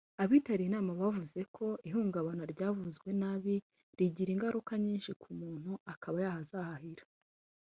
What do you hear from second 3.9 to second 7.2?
rigira ingaruka nyinshi ku muntu akaba yahazaharira